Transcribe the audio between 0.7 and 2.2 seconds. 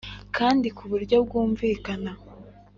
ku buryo bwumvikana.